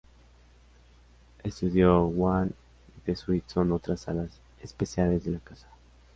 Studio 1.47 2.07
One 2.07 2.47
y 2.97 3.01
The 3.05 3.15
Suite 3.15 3.45
son 3.47 3.71
otras 3.71 3.99
salas 4.01 4.31
especiales 4.59 5.25
de 5.25 5.31
la 5.33 5.39
Casa. 5.41 5.67